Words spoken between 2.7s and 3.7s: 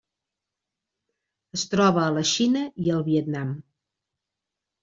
i el Vietnam.